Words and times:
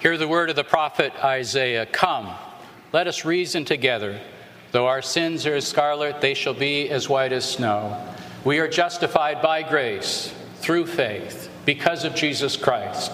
Hear 0.00 0.16
the 0.16 0.28
word 0.28 0.48
of 0.48 0.54
the 0.54 0.62
prophet 0.62 1.12
Isaiah 1.24 1.84
Come, 1.84 2.32
let 2.92 3.08
us 3.08 3.24
reason 3.24 3.64
together. 3.64 4.20
Though 4.70 4.86
our 4.86 5.02
sins 5.02 5.44
are 5.44 5.56
as 5.56 5.66
scarlet, 5.66 6.20
they 6.20 6.34
shall 6.34 6.54
be 6.54 6.88
as 6.88 7.08
white 7.08 7.32
as 7.32 7.44
snow. 7.44 8.00
We 8.44 8.60
are 8.60 8.68
justified 8.68 9.42
by 9.42 9.64
grace 9.64 10.32
through 10.58 10.86
faith 10.86 11.50
because 11.64 12.04
of 12.04 12.14
Jesus 12.14 12.56
Christ. 12.56 13.10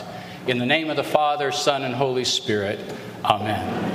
In 0.46 0.58
the 0.58 0.66
name 0.66 0.90
of 0.90 0.96
the 0.96 1.04
Father, 1.04 1.52
Son, 1.52 1.84
and 1.84 1.94
Holy 1.94 2.24
Spirit. 2.24 2.78
Amen. 3.24 3.94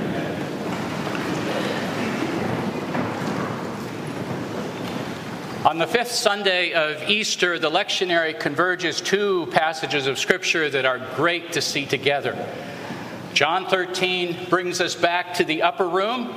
On 5.64 5.78
the 5.78 5.86
fifth 5.86 6.10
Sunday 6.10 6.72
of 6.72 7.08
Easter, 7.08 7.56
the 7.56 7.70
lectionary 7.70 8.38
converges 8.38 9.00
two 9.00 9.46
passages 9.52 10.08
of 10.08 10.18
Scripture 10.18 10.68
that 10.70 10.86
are 10.86 10.98
great 11.14 11.52
to 11.52 11.60
see 11.60 11.86
together. 11.86 12.34
John 13.32 13.66
13 13.66 14.46
brings 14.50 14.80
us 14.80 14.94
back 14.94 15.34
to 15.34 15.44
the 15.44 15.62
upper 15.62 15.88
room, 15.88 16.34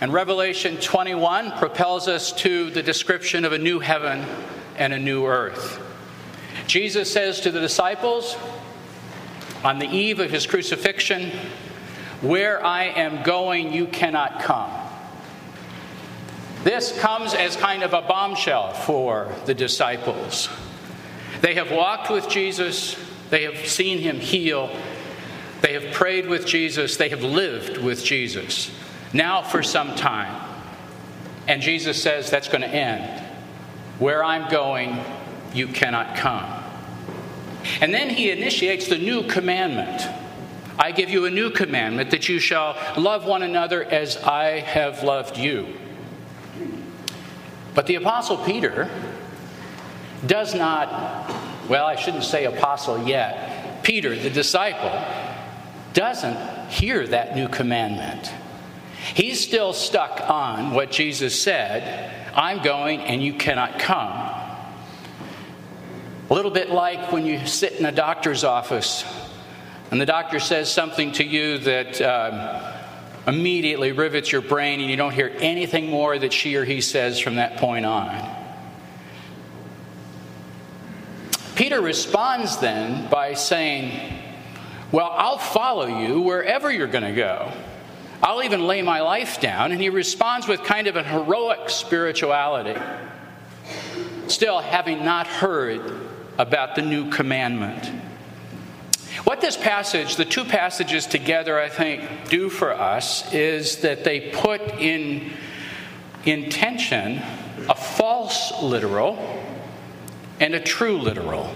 and 0.00 0.12
Revelation 0.12 0.76
21 0.76 1.52
propels 1.52 2.06
us 2.06 2.32
to 2.32 2.70
the 2.70 2.82
description 2.82 3.44
of 3.44 3.52
a 3.52 3.58
new 3.58 3.80
heaven 3.80 4.24
and 4.76 4.92
a 4.92 4.98
new 4.98 5.26
earth. 5.26 5.82
Jesus 6.68 7.12
says 7.12 7.40
to 7.40 7.50
the 7.50 7.60
disciples 7.60 8.36
on 9.64 9.80
the 9.80 9.88
eve 9.88 10.20
of 10.20 10.30
his 10.30 10.46
crucifixion, 10.46 11.30
Where 12.20 12.64
I 12.64 12.84
am 12.84 13.24
going, 13.24 13.72
you 13.72 13.86
cannot 13.86 14.40
come. 14.40 14.70
This 16.62 16.96
comes 17.00 17.34
as 17.34 17.56
kind 17.56 17.82
of 17.82 17.94
a 17.94 18.02
bombshell 18.02 18.74
for 18.74 19.34
the 19.46 19.54
disciples. 19.54 20.48
They 21.40 21.54
have 21.54 21.72
walked 21.72 22.10
with 22.10 22.28
Jesus, 22.28 22.96
they 23.30 23.42
have 23.44 23.66
seen 23.66 23.98
him 23.98 24.20
heal, 24.20 24.70
they 25.60 25.72
have 25.72 25.92
prayed 25.92 26.28
with 26.28 26.46
Jesus, 26.46 26.96
they 26.96 27.08
have 27.08 27.22
lived 27.22 27.78
with 27.78 28.04
Jesus, 28.04 28.70
now 29.12 29.42
for 29.42 29.62
some 29.62 29.94
time. 29.94 30.44
And 31.46 31.62
Jesus 31.62 32.00
says 32.02 32.30
that's 32.30 32.48
going 32.48 32.60
to 32.60 32.68
end. 32.68 33.24
Where 33.98 34.22
I'm 34.22 34.50
going, 34.50 35.00
you 35.54 35.66
cannot 35.66 36.16
come. 36.16 36.44
And 37.80 37.92
then 37.92 38.10
he 38.10 38.30
initiates 38.30 38.88
the 38.88 38.98
new 38.98 39.24
commandment. 39.24 40.02
I 40.78 40.92
give 40.92 41.10
you 41.10 41.24
a 41.24 41.30
new 41.30 41.50
commandment 41.50 42.10
that 42.12 42.28
you 42.28 42.38
shall 42.38 42.76
love 42.96 43.24
one 43.24 43.42
another 43.42 43.82
as 43.84 44.16
I 44.18 44.60
have 44.60 45.02
loved 45.02 45.36
you. 45.36 45.66
But 47.74 47.86
the 47.86 47.96
Apostle 47.96 48.36
Peter 48.38 48.88
does 50.26 50.54
not, 50.54 51.32
well, 51.68 51.86
I 51.86 51.96
shouldn't 51.96 52.24
say 52.24 52.44
apostle 52.44 53.06
yet. 53.06 53.82
Peter, 53.82 54.14
the 54.16 54.30
disciple, 54.30 54.90
doesn't 55.92 56.70
hear 56.70 57.06
that 57.06 57.34
new 57.34 57.48
commandment. 57.48 58.30
He's 59.14 59.40
still 59.40 59.72
stuck 59.72 60.28
on 60.28 60.74
what 60.74 60.90
Jesus 60.90 61.40
said 61.40 62.14
I'm 62.34 62.62
going 62.62 63.00
and 63.00 63.22
you 63.22 63.34
cannot 63.34 63.78
come. 63.78 64.12
A 66.30 66.34
little 66.34 66.50
bit 66.50 66.70
like 66.70 67.10
when 67.10 67.26
you 67.26 67.46
sit 67.46 67.72
in 67.74 67.86
a 67.86 67.92
doctor's 67.92 68.44
office 68.44 69.04
and 69.90 70.00
the 70.00 70.06
doctor 70.06 70.38
says 70.38 70.70
something 70.70 71.12
to 71.12 71.24
you 71.24 71.58
that. 71.58 72.00
Um, 72.00 72.74
immediately 73.28 73.92
rivets 73.92 74.32
your 74.32 74.40
brain 74.40 74.80
and 74.80 74.90
you 74.90 74.96
don't 74.96 75.12
hear 75.12 75.30
anything 75.38 75.90
more 75.90 76.18
that 76.18 76.32
she 76.32 76.56
or 76.56 76.64
he 76.64 76.80
says 76.80 77.18
from 77.18 77.36
that 77.36 77.58
point 77.58 77.84
on. 77.84 78.36
Peter 81.54 81.80
responds 81.80 82.56
then 82.58 83.08
by 83.10 83.34
saying, 83.34 84.17
Well, 84.90 85.10
I'll 85.12 85.38
follow 85.38 85.86
you 85.86 86.20
wherever 86.20 86.72
you're 86.72 86.86
going 86.86 87.04
to 87.04 87.12
go. 87.12 87.52
I'll 88.22 88.42
even 88.42 88.66
lay 88.66 88.82
my 88.82 89.00
life 89.00 89.40
down. 89.40 89.72
And 89.72 89.80
he 89.80 89.90
responds 89.90 90.48
with 90.48 90.62
kind 90.64 90.86
of 90.86 90.96
a 90.96 91.02
heroic 91.02 91.68
spirituality, 91.68 92.80
still 94.28 94.60
having 94.60 95.04
not 95.04 95.26
heard 95.26 96.00
about 96.38 96.74
the 96.74 96.82
new 96.82 97.10
commandment. 97.10 97.86
What 99.24 99.40
this 99.40 99.56
passage, 99.56 100.16
the 100.16 100.24
two 100.24 100.44
passages 100.44 101.06
together, 101.06 101.58
I 101.58 101.68
think, 101.68 102.28
do 102.28 102.48
for 102.48 102.72
us 102.72 103.32
is 103.34 103.78
that 103.78 104.04
they 104.04 104.30
put 104.30 104.60
in 104.78 105.32
intention 106.24 107.20
a 107.68 107.74
false 107.74 108.62
literal 108.62 109.18
and 110.40 110.54
a 110.54 110.60
true 110.60 110.98
literal. 110.98 111.54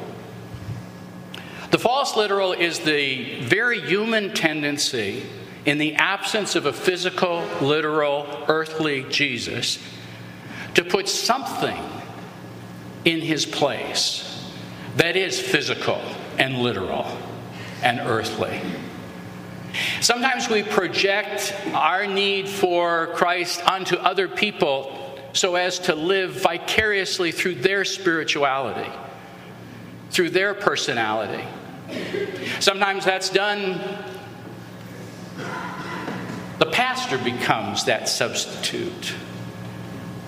The 1.72 1.78
false 1.78 2.16
literal 2.16 2.52
is 2.52 2.80
the 2.80 3.40
very 3.40 3.80
human 3.80 4.34
tendency 4.34 5.22
in 5.64 5.78
the 5.78 5.94
absence 5.94 6.54
of 6.54 6.66
a 6.66 6.72
physical, 6.72 7.48
literal, 7.62 8.26
earthly 8.46 9.06
Jesus 9.08 9.78
to 10.74 10.84
put 10.84 11.08
something 11.08 11.82
in 13.06 13.22
his 13.22 13.46
place 13.46 14.46
that 14.96 15.16
is 15.16 15.40
physical 15.40 15.98
and 16.36 16.58
literal 16.58 17.06
and 17.82 18.00
earthly. 18.00 18.60
Sometimes 20.02 20.50
we 20.50 20.62
project 20.62 21.54
our 21.72 22.06
need 22.06 22.50
for 22.50 23.06
Christ 23.14 23.66
onto 23.66 23.96
other 23.96 24.28
people 24.28 25.18
so 25.32 25.54
as 25.54 25.78
to 25.78 25.94
live 25.94 26.32
vicariously 26.32 27.32
through 27.32 27.54
their 27.54 27.86
spirituality, 27.86 28.92
through 30.10 30.28
their 30.28 30.52
personality. 30.52 31.46
Sometimes 32.60 33.04
that's 33.04 33.30
done, 33.30 33.80
the 36.58 36.66
pastor 36.70 37.18
becomes 37.18 37.84
that 37.86 38.08
substitute. 38.08 39.14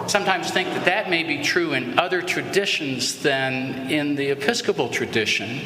Sometimes 0.06 0.50
think 0.50 0.69
that 0.70 0.84
that 0.84 1.09
may 1.09 1.22
be 1.22 1.43
true 1.43 1.72
in 1.72 1.98
other 1.98 2.20
traditions 2.20 3.22
than 3.22 3.91
in 3.91 4.16
the 4.16 4.31
Episcopal 4.31 4.88
tradition. 4.88 5.60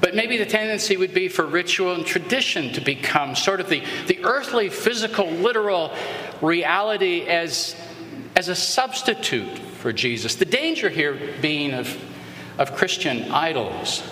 But 0.00 0.14
maybe 0.14 0.36
the 0.36 0.46
tendency 0.46 0.96
would 0.96 1.12
be 1.12 1.28
for 1.28 1.44
ritual 1.44 1.94
and 1.94 2.06
tradition 2.06 2.72
to 2.74 2.80
become 2.80 3.34
sort 3.34 3.60
of 3.60 3.68
the, 3.68 3.82
the 4.06 4.24
earthly, 4.24 4.68
physical, 4.68 5.28
literal 5.28 5.92
reality 6.40 7.22
as, 7.22 7.74
as 8.36 8.48
a 8.48 8.54
substitute 8.54 9.58
for 9.58 9.92
Jesus. 9.92 10.36
The 10.36 10.44
danger 10.44 10.88
here 10.88 11.18
being 11.40 11.74
of, 11.74 11.96
of 12.58 12.76
Christian 12.76 13.32
idols, 13.32 14.02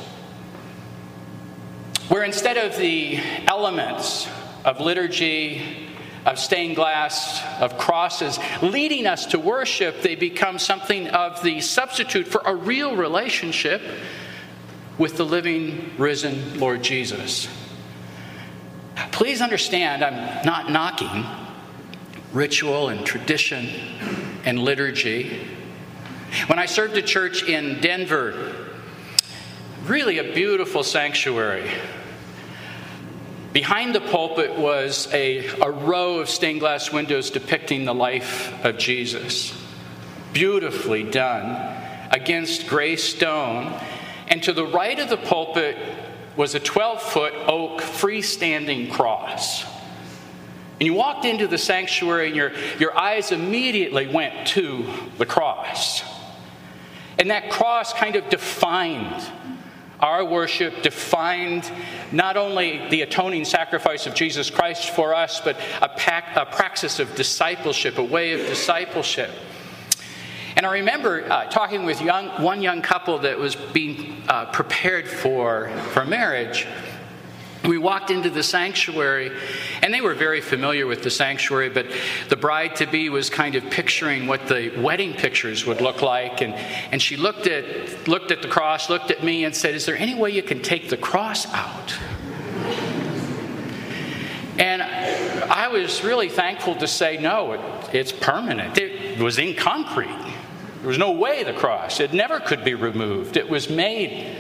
where 2.09 2.23
instead 2.23 2.57
of 2.57 2.77
the 2.77 3.19
elements 3.47 4.29
of 4.65 4.81
liturgy, 4.81 5.63
of 6.25 6.39
stained 6.39 6.77
glass, 6.77 7.43
of 7.61 7.79
crosses, 7.79 8.39
leading 8.63 9.07
us 9.07 9.27
to 9.27 9.39
worship, 9.39 10.03
they 10.03 10.15
become 10.15 10.59
something 10.59 11.09
of 11.09 11.43
the 11.43 11.61
substitute 11.61 12.27
for 12.27 12.43
a 12.45 12.55
real 12.55 12.97
relationship 12.97 13.83
with 14.99 15.17
the 15.17 15.25
living, 15.25 15.93
risen 15.99 16.59
Lord 16.59 16.83
Jesus. 16.83 17.49
Please 19.13 19.41
understand, 19.41 20.03
I'm 20.03 20.45
not 20.45 20.71
knocking 20.71 21.25
ritual 22.33 22.89
and 22.89 23.05
tradition 23.05 23.69
and 24.45 24.59
liturgy. 24.59 25.47
When 26.49 26.59
I 26.59 26.67
served 26.67 26.97
a 26.97 27.03
church 27.03 27.43
in 27.45 27.81
Denver, 27.81 28.56
really 29.87 30.19
a 30.19 30.35
beautiful 30.35 30.83
sanctuary. 30.83 31.71
Behind 33.53 33.95
the 33.95 34.01
pulpit 34.01 34.57
was 34.57 35.09
a, 35.13 35.47
a 35.61 35.71
row 35.71 36.19
of 36.19 36.29
stained 36.29 36.61
glass 36.61 36.93
windows 36.93 37.31
depicting 37.31 37.85
the 37.85 37.95
life 37.95 38.53
of 38.65 38.79
Jesus. 38.79 39.57
Beautifully 40.33 41.05
done 41.05 41.75
against 42.11 42.67
gray 42.67 42.97
stone 42.97 43.73
and 44.29 44.43
to 44.43 44.53
the 44.53 44.67
right 44.67 44.99
of 44.99 45.09
the 45.09 45.17
pulpit 45.17 45.77
was 46.37 46.55
a 46.55 46.61
12 46.61 47.01
foot 47.01 47.33
oak 47.47 47.81
freestanding 47.81 48.91
cross. 48.91 49.65
And 50.79 50.87
you 50.87 50.93
walked 50.93 51.25
into 51.25 51.47
the 51.47 51.57
sanctuary, 51.57 52.27
and 52.27 52.37
your, 52.37 52.53
your 52.79 52.97
eyes 52.99 53.33
immediately 53.33 54.07
went 54.07 54.49
to 54.49 54.87
the 55.17 55.25
cross. 55.25 56.03
And 57.19 57.31
that 57.31 57.51
cross 57.51 57.95
kind 57.95 58.15
of 58.17 58.29
defined 58.29 59.27
our 60.01 60.25
worship, 60.25 60.83
defined 60.83 61.71
not 62.13 62.37
only 62.37 62.87
the 62.89 63.03
atoning 63.03 63.45
sacrifice 63.45 64.07
of 64.07 64.15
Jesus 64.15 64.51
Christ 64.51 64.91
for 64.91 65.15
us, 65.15 65.41
but 65.41 65.57
a, 65.81 65.89
pac- 65.89 66.37
a 66.37 66.45
praxis 66.45 66.99
of 66.99 67.15
discipleship, 67.15 67.99
a 67.99 68.03
way 68.03 68.33
of 68.33 68.47
discipleship. 68.47 69.31
And 70.57 70.65
I 70.65 70.73
remember 70.73 71.31
uh, 71.31 71.45
talking 71.51 71.85
with 71.85 72.01
young, 72.01 72.29
one 72.43 72.63
young 72.63 72.81
couple 72.81 73.19
that 73.19 73.39
was 73.39 73.57
being 73.57 74.23
uh, 74.29 74.47
prepared 74.53 75.07
for, 75.09 75.71
for 75.93 76.05
marriage. 76.05 76.67
We 77.67 77.79
walked 77.79 78.11
into 78.11 78.31
the 78.31 78.43
sanctuary, 78.43 79.33
and 79.83 79.93
they 79.93 80.01
were 80.01 80.15
very 80.15 80.41
familiar 80.41 80.87
with 80.87 81.03
the 81.03 81.11
sanctuary, 81.11 81.69
but 81.69 81.87
the 82.29 82.37
bride 82.37 82.77
to 82.77 82.87
be 82.87 83.09
was 83.09 83.29
kind 83.29 83.57
of 83.57 83.69
picturing 83.71 84.27
what 84.27 84.47
the 84.47 84.73
wedding 84.79 85.15
pictures 85.15 85.67
would 85.67 85.81
look 85.81 86.03
like. 86.03 86.41
And, 86.43 86.55
and 86.55 87.03
she 87.03 87.17
looked 87.17 87.47
at, 87.47 88.07
looked 88.07 88.31
at 88.31 88.43
the 88.43 88.49
cross, 88.49 88.89
looked 88.89 89.11
at 89.11 89.25
me, 89.25 89.45
and 89.45 89.55
said, 89.55 89.75
Is 89.75 89.87
there 89.87 89.97
any 89.97 90.15
way 90.15 90.31
you 90.31 90.43
can 90.43 90.63
take 90.63 90.89
the 90.89 90.97
cross 90.97 91.47
out? 91.53 91.95
And 94.59 94.83
I 94.83 95.69
was 95.69 96.03
really 96.03 96.29
thankful 96.29 96.77
to 96.77 96.89
say, 96.89 97.19
no, 97.19 97.53
it, 97.53 97.61
it's 97.95 98.13
permanent. 98.13 98.79
It 98.79 99.19
was 99.19 99.39
in 99.39 99.55
concrete. 99.55 100.09
There 100.81 100.89
was 100.89 100.99
no 100.99 101.13
way 101.13 101.45
the 101.45 101.53
cross. 101.53 102.01
It 102.01 102.13
never 102.13 102.41
could 102.41 102.65
be 102.65 102.75
removed. 102.75 103.37
It 103.37 103.49
was 103.49 103.69
made 103.69 104.36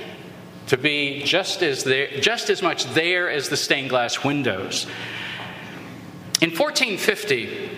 to 0.67 0.77
be 0.77 1.23
just 1.23 1.63
as, 1.63 1.85
there, 1.85 2.09
just 2.21 2.51
as 2.51 2.63
much 2.63 2.85
there 2.95 3.31
as 3.31 3.49
the 3.49 3.57
stained 3.57 3.91
glass 3.91 4.25
windows. 4.25 4.87
In 6.41 6.51
1450, 6.51 7.71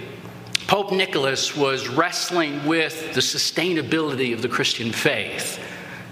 Pope 0.67 0.93
Nicholas 0.93 1.57
was 1.57 1.89
wrestling 1.89 2.67
with 2.67 3.15
the 3.15 3.21
sustainability 3.21 4.33
of 4.33 4.43
the 4.43 4.49
Christian 4.49 4.93
faith 4.93 5.59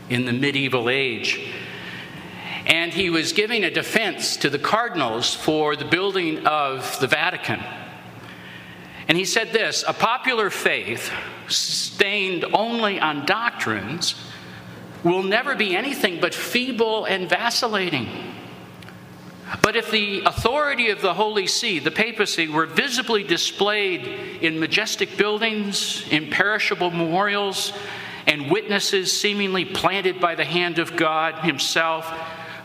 in 0.08 0.24
the 0.24 0.32
medieval 0.32 0.88
age. 0.88 1.40
And 2.66 2.92
he 2.92 3.10
was 3.10 3.32
giving 3.32 3.64
a 3.64 3.70
defense 3.70 4.36
to 4.38 4.50
the 4.50 4.58
cardinals 4.58 5.34
for 5.34 5.76
the 5.76 5.84
building 5.84 6.46
of 6.46 6.98
the 7.00 7.06
Vatican. 7.06 7.62
And 9.08 9.16
he 9.16 9.24
said 9.24 9.52
this 9.52 9.84
a 9.86 9.92
popular 9.92 10.50
faith 10.50 11.12
sustained 11.48 12.44
only 12.52 13.00
on 13.00 13.24
doctrines 13.24 14.14
will 15.06 15.22
never 15.22 15.54
be 15.54 15.76
anything 15.76 16.20
but 16.20 16.34
feeble 16.34 17.04
and 17.04 17.28
vacillating. 17.28 18.08
But 19.62 19.76
if 19.76 19.92
the 19.92 20.22
authority 20.26 20.90
of 20.90 21.00
the 21.00 21.14
Holy 21.14 21.46
See, 21.46 21.78
the 21.78 21.92
papacy, 21.92 22.48
were 22.48 22.66
visibly 22.66 23.22
displayed 23.22 24.04
in 24.42 24.58
majestic 24.58 25.16
buildings, 25.16 26.04
imperishable 26.10 26.90
memorials, 26.90 27.72
and 28.26 28.50
witnesses 28.50 29.18
seemingly 29.18 29.64
planted 29.64 30.20
by 30.20 30.34
the 30.34 30.44
hand 30.44 30.80
of 30.80 30.96
God 30.96 31.44
Himself, 31.44 32.12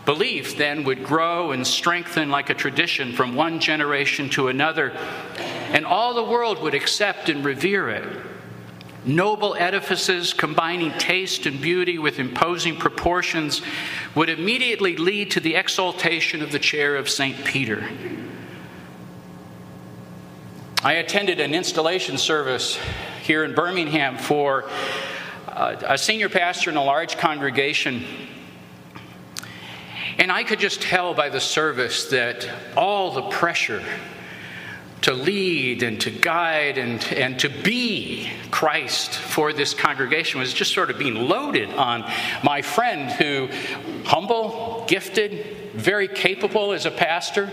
belief 0.06 0.58
then 0.58 0.84
would 0.86 1.04
grow 1.04 1.52
and 1.52 1.66
strengthen 1.68 2.32
like 2.32 2.50
a 2.50 2.56
tradition 2.56 3.14
from 3.14 3.36
one 3.36 3.60
generation 3.60 4.28
to 4.32 4.48
another, 4.48 4.90
and 5.38 5.86
all 5.86 6.16
the 6.16 6.24
world 6.24 6.60
would 6.64 6.74
accept 6.74 7.30
and 7.30 7.46
revere 7.46 7.90
it. 7.90 8.31
Noble 9.04 9.56
edifices 9.56 10.32
combining 10.32 10.92
taste 11.00 11.48
and 11.48 11.60
beauty 11.60 11.98
with 11.98 12.20
imposing 12.20 12.76
proportions 12.76 13.64
would 14.14 14.30
immediately 14.30 14.96
lead 14.96 15.32
to 15.32 15.40
the 15.40 15.56
exaltation 15.56 16.44
of 16.44 16.52
the 16.52 16.60
chair 16.60 16.96
of 16.96 17.10
St. 17.10 17.44
Peter. 17.44 17.84
I 20.84 20.94
attended 20.94 21.40
an 21.40 21.56
installation 21.56 22.20
service 22.20 22.78
here 23.24 23.44
in 23.44 23.56
Birmingham 23.56 24.18
for 24.18 24.70
uh, 25.48 25.76
a 25.88 25.98
senior 25.98 26.30
pastor 26.30 26.70
in 26.70 26.78
a 26.78 26.84
large 26.84 27.18
congregation. 27.18 28.04
And 30.20 30.32
I 30.32 30.44
could 30.44 30.60
just 30.60 30.80
tell 30.80 31.16
by 31.16 31.30
the 31.30 31.40
service 31.40 32.06
that 32.10 32.48
all 32.78 33.12
the 33.12 33.24
pressure 33.24 33.84
to 35.02 35.14
lead 35.14 35.82
and 35.82 36.00
to 36.02 36.12
guide 36.12 36.78
and, 36.78 37.04
and 37.14 37.40
to 37.40 37.50
be 37.50 38.30
Christ 38.52 39.16
for 39.16 39.52
this 39.52 39.74
congregation 39.74 40.40
was 40.40 40.54
just 40.54 40.74
sort 40.74 40.92
of 40.92 41.00
being 41.00 41.16
loaded 41.16 41.72
on 41.74 42.10
my 42.44 42.62
friend 42.62 43.12
who, 43.12 43.50
humble, 44.06 44.86
gifted, 44.88 45.58
very 45.74 46.08
capable 46.08 46.72
as 46.72 46.86
a 46.86 46.92
pastor, 46.92 47.50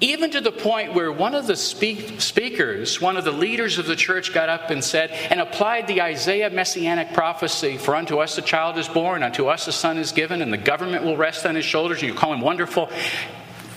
even 0.00 0.30
to 0.30 0.40
the 0.40 0.52
point 0.52 0.94
where 0.94 1.10
one 1.10 1.34
of 1.34 1.46
the 1.46 1.56
speak- 1.56 2.20
speakers, 2.20 3.00
one 3.00 3.16
of 3.16 3.24
the 3.24 3.32
leaders 3.32 3.78
of 3.78 3.86
the 3.86 3.96
church, 3.96 4.32
got 4.32 4.48
up 4.48 4.70
and 4.70 4.84
said, 4.84 5.10
and 5.10 5.40
applied 5.40 5.88
the 5.88 6.02
Isaiah 6.02 6.50
messianic 6.50 7.14
prophecy 7.14 7.78
For 7.78 7.96
unto 7.96 8.18
us 8.18 8.38
a 8.38 8.42
child 8.42 8.78
is 8.78 8.86
born, 8.86 9.22
unto 9.22 9.48
us 9.48 9.66
a 9.66 9.72
son 9.72 9.98
is 9.98 10.12
given, 10.12 10.40
and 10.40 10.52
the 10.52 10.58
government 10.58 11.04
will 11.04 11.16
rest 11.16 11.46
on 11.46 11.56
his 11.56 11.64
shoulders, 11.64 12.00
and 12.00 12.08
you 12.08 12.14
call 12.14 12.32
him 12.32 12.42
wonderful, 12.42 12.90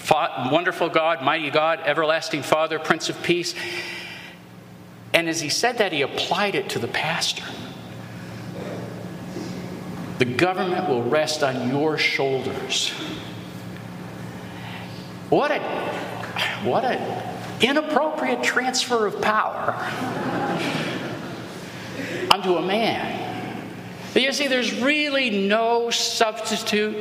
wonderful 0.10 0.90
God, 0.90 1.24
mighty 1.24 1.50
God, 1.50 1.82
everlasting 1.86 2.44
Father, 2.44 2.80
Prince 2.80 3.10
of 3.10 3.22
Peace. 3.24 3.56
And 5.14 5.28
as 5.28 5.42
he 5.42 5.50
said 5.50 5.78
that, 5.80 5.92
he 5.92 6.02
applied 6.02 6.56
it 6.56 6.70
to 6.70 6.80
the 6.80 6.88
pastor. 6.88 7.44
The 10.20 10.26
government 10.26 10.88
will 10.88 11.04
rest 11.04 11.44
on 11.44 11.70
your 11.70 11.98
shoulders. 11.98 12.90
What 15.30 15.52
a 15.52 15.60
what 16.64 16.86
an 16.86 17.24
inappropriate 17.62 18.44
transfer 18.44 19.06
of 19.06 19.22
power 19.22 19.74
unto 22.32 22.56
a 22.58 22.62
man. 22.62 23.18
But 24.14 24.22
you 24.24 24.32
see, 24.34 24.48
there's 24.48 24.80
really 24.82 25.48
no 25.48 25.90
substitute 25.90 26.98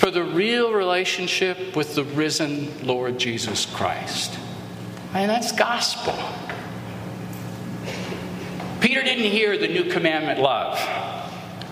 for 0.00 0.10
the 0.10 0.24
real 0.24 0.72
relationship 0.72 1.76
with 1.76 1.94
the 1.94 2.02
risen 2.02 2.86
Lord 2.86 3.18
Jesus 3.18 3.66
Christ. 3.66 4.38
And 5.12 5.28
that's 5.28 5.52
gospel. 5.52 6.14
Peter 8.80 9.02
didn't 9.02 9.30
hear 9.30 9.58
the 9.58 9.68
new 9.68 9.90
commandment 9.90 10.40
love. 10.40 10.78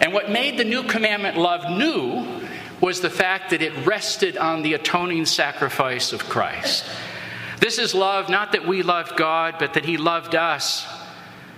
And 0.02 0.12
what 0.12 0.30
made 0.30 0.58
the 0.58 0.64
new 0.64 0.82
commandment 0.82 1.38
love 1.38 1.70
new 1.70 2.42
was 2.82 3.00
the 3.00 3.08
fact 3.08 3.48
that 3.48 3.62
it 3.62 3.86
rested 3.86 4.36
on 4.36 4.60
the 4.60 4.74
atoning 4.74 5.24
sacrifice 5.24 6.12
of 6.12 6.28
Christ. 6.28 6.84
This 7.60 7.78
is 7.78 7.94
love, 7.94 8.28
not 8.28 8.52
that 8.52 8.68
we 8.68 8.82
loved 8.82 9.16
God, 9.16 9.54
but 9.58 9.72
that 9.72 9.86
He 9.86 9.96
loved 9.96 10.34
us 10.34 10.86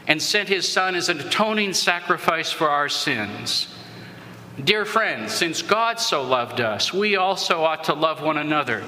and 0.06 0.22
sent 0.22 0.48
His 0.48 0.70
Son 0.70 0.94
as 0.94 1.08
an 1.08 1.18
atoning 1.18 1.74
sacrifice 1.74 2.52
for 2.52 2.70
our 2.70 2.88
sins. 2.88 3.66
Dear 4.58 4.84
friends, 4.84 5.32
since 5.32 5.62
God 5.62 6.00
so 6.00 6.22
loved 6.22 6.60
us, 6.60 6.92
we 6.92 7.16
also 7.16 7.62
ought 7.62 7.84
to 7.84 7.94
love 7.94 8.22
one 8.22 8.36
another. 8.36 8.82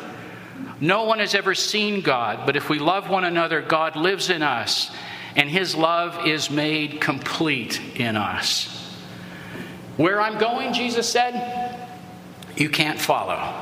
No 0.81 1.05
one 1.05 1.21
has 1.21 1.35
ever 1.35 1.55
seen 1.55 2.01
God, 2.01 2.45
but 2.45 2.57
if 2.57 2.69
we 2.69 2.79
love 2.79 3.09
one 3.09 3.25
another, 3.25 3.63
God 3.63 3.95
lives 3.95 4.29
in 4.29 4.43
us, 4.43 4.91
and 5.37 5.49
his 5.49 5.75
love 5.75 6.27
is 6.27 6.51
made 6.51 7.01
complete 7.01 7.81
in 7.95 8.17
us. 8.17 8.69
Where 9.97 10.21
I'm 10.21 10.39
going, 10.39 10.73
Jesus 10.73 11.09
said, 11.09 11.79
you 12.57 12.69
can't 12.69 12.99
follow, 12.99 13.55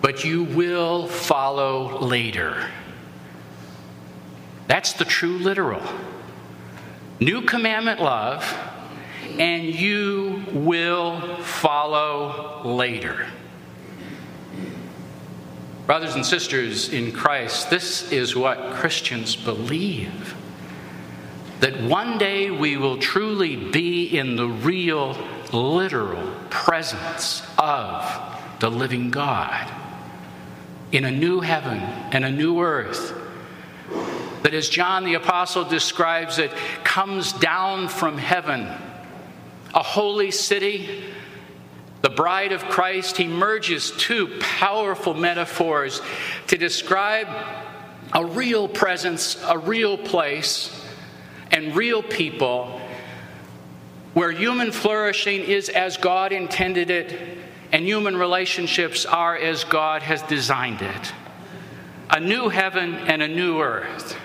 but 0.00 0.24
you 0.24 0.44
will 0.44 1.06
follow 1.06 2.00
later. 2.00 2.68
That's 4.66 4.94
the 4.94 5.04
true 5.04 5.38
literal. 5.38 5.82
New 7.20 7.42
commandment 7.42 8.00
love 8.00 8.42
and 9.38 9.64
you 9.64 10.44
will 10.52 11.20
follow 11.42 12.62
later. 12.64 13.26
Brothers 15.86 16.16
and 16.16 16.26
sisters 16.26 16.92
in 16.92 17.12
Christ, 17.12 17.70
this 17.70 18.12
is 18.12 18.36
what 18.36 18.74
Christians 18.74 19.36
believe 19.36 20.34
that 21.60 21.80
one 21.82 22.18
day 22.18 22.50
we 22.50 22.76
will 22.76 22.98
truly 22.98 23.56
be 23.56 24.06
in 24.16 24.36
the 24.36 24.46
real, 24.46 25.16
literal 25.52 26.32
presence 26.50 27.42
of 27.58 28.04
the 28.60 28.70
living 28.70 29.10
God 29.10 29.68
in 30.92 31.04
a 31.04 31.10
new 31.10 31.40
heaven 31.40 31.78
and 32.12 32.24
a 32.24 32.30
new 32.30 32.60
earth. 32.60 33.14
That, 34.42 34.54
as 34.54 34.68
John 34.68 35.04
the 35.04 35.14
Apostle 35.14 35.64
describes 35.64 36.38
it, 36.38 36.52
comes 36.84 37.32
down 37.32 37.88
from 37.88 38.16
heaven 38.18 38.68
a 39.78 39.82
holy 39.82 40.32
city, 40.32 41.04
the 42.02 42.10
bride 42.10 42.50
of 42.50 42.64
Christ, 42.64 43.16
he 43.16 43.28
merges 43.28 43.92
two 43.92 44.36
powerful 44.40 45.14
metaphors 45.14 46.02
to 46.48 46.58
describe 46.58 47.28
a 48.12 48.24
real 48.24 48.66
presence, 48.66 49.40
a 49.46 49.56
real 49.56 49.96
place, 49.96 50.84
and 51.52 51.76
real 51.76 52.02
people 52.02 52.80
where 54.14 54.32
human 54.32 54.72
flourishing 54.72 55.42
is 55.42 55.68
as 55.68 55.96
God 55.96 56.32
intended 56.32 56.90
it 56.90 57.38
and 57.70 57.84
human 57.84 58.16
relationships 58.16 59.06
are 59.06 59.36
as 59.36 59.62
God 59.62 60.02
has 60.02 60.22
designed 60.22 60.82
it. 60.82 61.12
A 62.10 62.18
new 62.18 62.48
heaven 62.48 62.96
and 62.96 63.22
a 63.22 63.28
new 63.28 63.60
earth. 63.60 64.18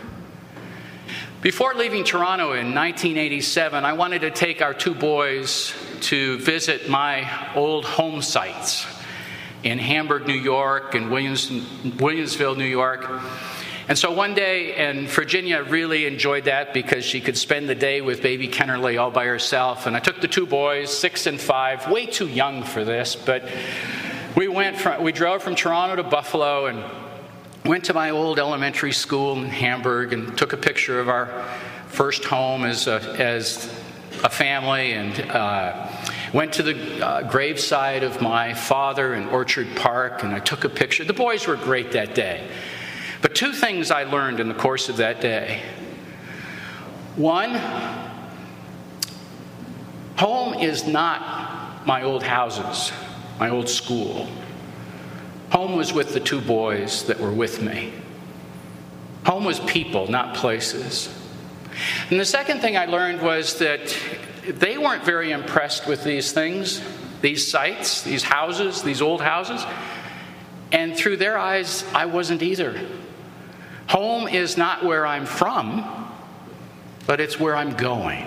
Before 1.44 1.74
leaving 1.74 2.06
Toronto 2.06 2.54
in 2.54 2.74
1987, 2.74 3.84
I 3.84 3.92
wanted 3.92 4.22
to 4.22 4.32
take 4.32 4.62
our 4.62 4.74
two 4.74 4.96
boys 4.96 5.74
to 6.04 6.38
visit 6.38 6.88
my 6.88 7.30
old 7.54 7.84
home 7.84 8.22
sites 8.22 8.88
in 9.62 9.78
Hamburg, 9.78 10.26
New 10.26 10.40
York, 10.40 10.96
and 10.96 11.12
Williams, 11.12 11.50
Williamsville, 11.50 12.56
New 12.56 12.64
York. 12.64 13.22
And 13.90 13.98
so 13.98 14.14
one 14.14 14.34
day, 14.34 14.76
and 14.76 15.10
Virginia 15.10 15.64
really 15.64 16.06
enjoyed 16.06 16.46
that 16.46 16.74
because 16.74 17.04
she 17.04 17.20
could 17.20 17.38
spend 17.38 17.68
the 17.68 17.76
day 17.76 18.00
with 18.00 18.22
baby 18.22 18.48
Kennerly 18.48 18.98
all 18.98 19.12
by 19.12 19.26
herself. 19.26 19.86
And 19.86 19.98
I 19.98 20.00
took 20.00 20.22
the 20.22 20.30
two 20.30 20.46
boys, 20.46 20.98
six 20.98 21.28
and 21.28 21.42
five, 21.42 21.90
way 21.90 22.06
too 22.06 22.30
young 22.30 22.64
for 22.64 22.86
this, 22.86 23.18
but 23.18 23.44
we 24.38 24.48
went 24.48 24.78
from, 24.78 25.04
we 25.04 25.12
drove 25.12 25.44
from 25.44 25.56
Toronto 25.56 25.98
to 25.98 26.04
Buffalo 26.04 26.68
and 26.68 26.82
went 27.66 27.86
to 27.86 27.94
my 27.94 28.10
old 28.10 28.40
elementary 28.40 28.92
school 28.92 29.38
in 29.38 29.46
Hamburg 29.46 30.12
and 30.12 30.38
took 30.38 30.52
a 30.52 30.58
picture 30.58 31.00
of 31.00 31.08
our 31.08 31.28
first 31.88 32.26
home 32.26 32.66
as 32.66 32.88
a, 32.88 33.00
as 33.18 33.66
a 34.24 34.30
family 34.30 34.94
and 34.94 35.22
uh, 35.32 35.88
went 36.34 36.52
to 36.54 36.64
the 36.64 37.06
uh, 37.06 37.22
graveside 37.30 38.04
of 38.04 38.22
my 38.22 38.54
father 38.54 39.14
in 39.14 39.28
Orchard 39.30 39.68
Park 39.78 40.24
and 40.24 40.34
I 40.34 40.40
took 40.40 40.66
a 40.66 40.70
picture. 40.70 41.06
The 41.06 41.14
boys 41.14 41.48
were 41.48 41.56
great 41.56 41.92
that 41.94 42.14
day. 42.14 42.50
But 43.22 43.34
two 43.34 43.54
things 43.54 43.92
I 43.92 44.04
learned 44.04 44.42
in 44.42 44.50
the 44.50 44.54
course 44.54 44.90
of 44.90 44.98
that 44.98 45.22
day. 45.22 45.62
One, 47.16 47.56
home 50.18 50.56
is 50.56 50.86
not 50.86 51.88
my 51.88 52.04
old 52.04 52.24
houses, 52.24 52.92
my 53.40 53.50
old 53.50 53.70
school. 53.70 54.28
Home 55.54 55.76
was 55.76 55.94
with 55.94 56.14
the 56.14 56.20
two 56.20 56.42
boys 56.42 57.04
that 57.06 57.20
were 57.20 57.32
with 57.32 57.62
me. 57.62 57.94
Home 59.28 59.46
was 59.46 59.60
people, 59.60 60.10
not 60.10 60.34
places. 60.36 61.08
And 62.10 62.20
the 62.20 62.26
second 62.26 62.60
thing 62.60 62.76
I 62.76 62.86
learned 62.88 63.22
was 63.22 63.60
that 63.60 63.96
they 64.48 64.80
weren't 64.80 65.06
very 65.06 65.32
impressed 65.32 65.88
with 65.88 66.04
these 66.04 66.32
things, 66.32 66.82
these 67.22 67.48
sites, 67.48 68.02
these 68.02 68.24
houses, 68.24 68.82
these 68.82 69.00
old 69.00 69.22
houses. 69.22 69.64
And 70.72 70.98
through 70.98 71.18
their 71.18 71.38
eyes, 71.38 71.86
I 71.94 72.08
wasn't 72.08 72.42
either. 72.42 72.80
Home 73.90 74.28
is 74.28 74.58
not 74.58 74.84
where 74.84 75.06
I'm 75.06 75.28
from, 75.28 76.12
but 77.06 77.20
it's 77.20 77.40
where 77.40 77.56
I'm 77.56 77.76
going. 77.76 78.26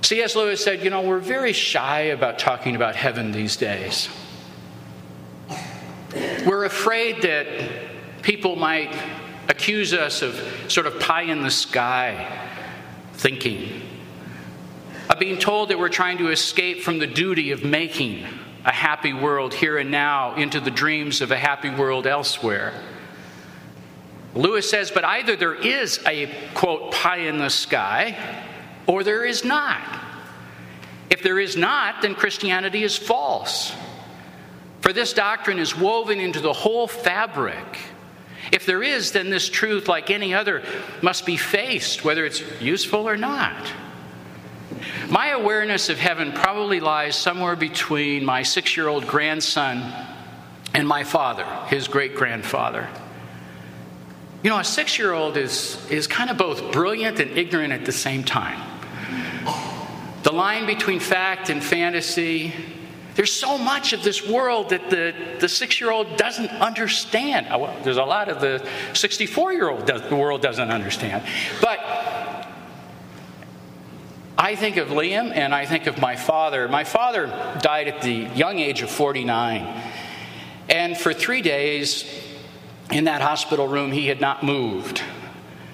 C.S. 0.00 0.34
Lewis 0.34 0.64
said, 0.64 0.82
You 0.82 0.88
know, 0.88 1.02
we're 1.02 1.18
very 1.18 1.52
shy 1.52 2.00
about 2.00 2.38
talking 2.38 2.74
about 2.74 2.96
heaven 2.96 3.32
these 3.32 3.56
days. 3.56 4.08
We're 6.14 6.64
afraid 6.64 7.22
that 7.22 7.46
people 8.22 8.56
might 8.56 8.94
accuse 9.48 9.92
us 9.92 10.22
of 10.22 10.34
sort 10.68 10.86
of 10.86 11.00
pie 11.00 11.22
in 11.22 11.42
the 11.42 11.50
sky 11.50 12.38
thinking, 13.14 13.82
of 15.08 15.18
being 15.18 15.38
told 15.38 15.70
that 15.70 15.78
we're 15.78 15.88
trying 15.88 16.18
to 16.18 16.28
escape 16.28 16.82
from 16.82 16.98
the 16.98 17.06
duty 17.06 17.50
of 17.50 17.64
making 17.64 18.26
a 18.64 18.72
happy 18.72 19.12
world 19.12 19.54
here 19.54 19.78
and 19.78 19.90
now 19.90 20.34
into 20.36 20.60
the 20.60 20.70
dreams 20.70 21.20
of 21.20 21.30
a 21.30 21.36
happy 21.36 21.70
world 21.70 22.06
elsewhere. 22.06 22.72
Lewis 24.34 24.68
says, 24.68 24.90
but 24.90 25.04
either 25.04 25.36
there 25.36 25.54
is 25.54 26.00
a 26.06 26.32
quote 26.54 26.92
pie 26.92 27.18
in 27.18 27.38
the 27.38 27.50
sky 27.50 28.16
or 28.86 29.04
there 29.04 29.24
is 29.24 29.44
not. 29.44 29.80
If 31.10 31.22
there 31.22 31.38
is 31.38 31.56
not, 31.56 32.00
then 32.02 32.14
Christianity 32.14 32.82
is 32.82 32.96
false. 32.96 33.74
For 34.82 34.92
this 34.92 35.12
doctrine 35.12 35.60
is 35.60 35.76
woven 35.76 36.18
into 36.18 36.40
the 36.40 36.52
whole 36.52 36.88
fabric. 36.88 37.78
If 38.50 38.66
there 38.66 38.82
is, 38.82 39.12
then 39.12 39.30
this 39.30 39.48
truth, 39.48 39.86
like 39.86 40.10
any 40.10 40.34
other, 40.34 40.62
must 41.00 41.24
be 41.24 41.36
faced, 41.36 42.04
whether 42.04 42.26
it's 42.26 42.42
useful 42.60 43.08
or 43.08 43.16
not. 43.16 43.72
My 45.08 45.28
awareness 45.28 45.88
of 45.88 45.98
heaven 45.98 46.32
probably 46.32 46.80
lies 46.80 47.14
somewhere 47.14 47.54
between 47.54 48.24
my 48.24 48.42
six 48.42 48.76
year 48.76 48.88
old 48.88 49.06
grandson 49.06 49.92
and 50.74 50.88
my 50.88 51.04
father, 51.04 51.46
his 51.68 51.86
great 51.86 52.16
grandfather. 52.16 52.88
You 54.42 54.50
know, 54.50 54.58
a 54.58 54.64
six 54.64 54.98
year 54.98 55.12
old 55.12 55.36
is, 55.36 55.78
is 55.90 56.08
kind 56.08 56.28
of 56.28 56.36
both 56.36 56.72
brilliant 56.72 57.20
and 57.20 57.30
ignorant 57.38 57.72
at 57.72 57.84
the 57.84 57.92
same 57.92 58.24
time. 58.24 58.60
The 60.24 60.32
line 60.32 60.66
between 60.66 60.98
fact 60.98 61.50
and 61.50 61.62
fantasy, 61.62 62.52
there's 63.14 63.32
so 63.32 63.58
much 63.58 63.92
of 63.92 64.02
this 64.02 64.26
world 64.26 64.70
that 64.70 64.88
the, 64.88 65.14
the 65.38 65.48
six 65.48 65.80
year 65.80 65.90
old 65.90 66.16
doesn't 66.16 66.48
understand. 66.48 67.46
Uh, 67.48 67.74
there's 67.82 67.98
a 67.98 68.04
lot 68.04 68.28
of 68.28 68.40
the 68.40 68.66
64 68.94 69.52
year 69.52 69.68
old 69.68 69.86
the 69.86 70.16
world 70.16 70.40
doesn't 70.40 70.70
understand. 70.70 71.22
But 71.60 71.80
I 74.38 74.56
think 74.56 74.78
of 74.78 74.88
Liam 74.88 75.30
and 75.34 75.54
I 75.54 75.66
think 75.66 75.86
of 75.86 76.00
my 76.00 76.16
father. 76.16 76.68
My 76.68 76.84
father 76.84 77.26
died 77.60 77.88
at 77.88 78.02
the 78.02 78.28
young 78.34 78.58
age 78.58 78.80
of 78.82 78.90
49. 78.90 79.82
And 80.70 80.96
for 80.96 81.12
three 81.12 81.42
days, 81.42 82.04
in 82.90 83.04
that 83.04 83.20
hospital 83.20 83.68
room, 83.68 83.92
he 83.92 84.06
had 84.06 84.20
not 84.20 84.42
moved, 84.42 85.02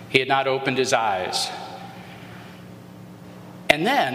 he 0.09 0.18
had 0.18 0.28
not 0.28 0.49
opened 0.49 0.78
his 0.78 0.92
eyes. 0.92 1.50
And 3.71 3.87
then, 3.87 4.14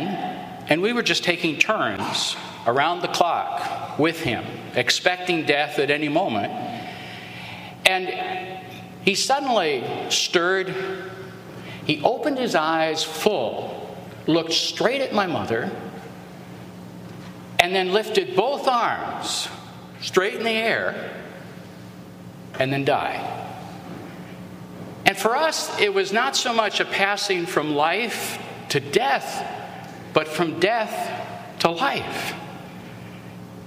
and 0.67 0.81
we 0.81 0.93
were 0.93 1.03
just 1.03 1.23
taking 1.23 1.57
turns 1.57 2.35
around 2.65 3.01
the 3.01 3.07
clock 3.07 3.99
with 3.99 4.21
him, 4.21 4.45
expecting 4.75 5.45
death 5.45 5.79
at 5.79 5.89
any 5.89 6.09
moment. 6.09 6.51
And 7.85 8.61
he 9.03 9.15
suddenly 9.15 9.83
stirred. 10.09 10.73
He 11.85 12.01
opened 12.01 12.37
his 12.37 12.55
eyes 12.55 13.03
full, 13.03 13.95
looked 14.27 14.53
straight 14.53 15.01
at 15.01 15.13
my 15.13 15.27
mother, 15.27 15.69
and 17.59 17.75
then 17.75 17.91
lifted 17.91 18.35
both 18.35 18.67
arms 18.67 19.47
straight 20.01 20.35
in 20.35 20.43
the 20.43 20.49
air 20.49 21.11
and 22.59 22.71
then 22.71 22.85
died. 22.85 23.29
And 25.05 25.17
for 25.17 25.35
us, 25.35 25.79
it 25.79 25.93
was 25.93 26.13
not 26.13 26.35
so 26.35 26.53
much 26.53 26.79
a 26.79 26.85
passing 26.85 27.45
from 27.45 27.75
life 27.75 28.41
to 28.69 28.79
death, 28.79 29.45
but 30.13 30.27
from 30.27 30.59
death 30.59 31.59
to 31.59 31.69
life. 31.69 32.33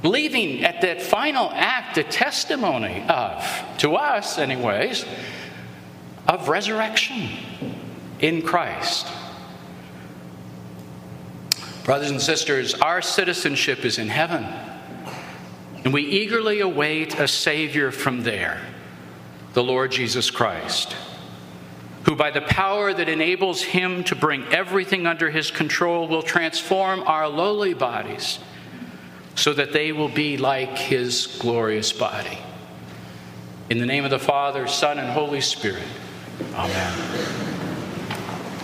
Leaving 0.06 0.64
at 0.64 0.82
that 0.82 1.02
final 1.02 1.50
act 1.52 1.98
a 1.98 2.04
testimony 2.04 3.04
of, 3.08 3.44
to 3.78 3.96
us, 3.96 4.38
anyways, 4.38 5.04
of 6.28 6.48
resurrection 6.48 7.28
in 8.20 8.40
Christ. 8.40 9.08
Brothers 11.82 12.10
and 12.12 12.22
sisters, 12.22 12.74
our 12.74 13.02
citizenship 13.02 13.84
is 13.84 13.98
in 13.98 14.08
heaven, 14.08 14.46
and 15.84 15.92
we 15.92 16.02
eagerly 16.02 16.60
await 16.60 17.18
a 17.18 17.26
Savior 17.26 17.90
from 17.90 18.22
there 18.22 18.60
the 19.54 19.64
Lord 19.64 19.90
Jesus 19.90 20.30
Christ, 20.30 20.94
who 22.04 22.14
by 22.14 22.30
the 22.30 22.42
power 22.42 22.94
that 22.94 23.08
enables 23.08 23.60
him 23.60 24.04
to 24.04 24.14
bring 24.14 24.44
everything 24.52 25.04
under 25.04 25.30
his 25.30 25.50
control 25.50 26.06
will 26.06 26.22
transform 26.22 27.02
our 27.02 27.26
lowly 27.26 27.74
bodies 27.74 28.38
so 29.36 29.52
that 29.52 29.72
they 29.72 29.92
will 29.92 30.08
be 30.08 30.36
like 30.36 30.76
his 30.76 31.38
glorious 31.38 31.92
body. 31.92 32.38
In 33.70 33.78
the 33.78 33.86
name 33.86 34.04
of 34.04 34.10
the 34.10 34.18
Father, 34.18 34.66
Son, 34.66 34.98
and 34.98 35.08
Holy 35.08 35.40
Spirit, 35.40 35.86
amen. 36.54 37.55